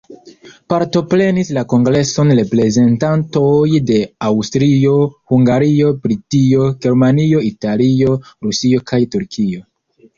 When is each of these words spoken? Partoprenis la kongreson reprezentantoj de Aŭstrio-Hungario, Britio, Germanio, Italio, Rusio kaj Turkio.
Partoprenis 0.73 1.51
la 1.57 1.63
kongreson 1.73 2.33
reprezentantoj 2.39 3.61
de 3.91 4.01
Aŭstrio-Hungario, 4.31 5.95
Britio, 6.09 6.67
Germanio, 6.87 7.47
Italio, 7.55 8.21
Rusio 8.47 8.87
kaj 8.93 9.05
Turkio. 9.17 9.67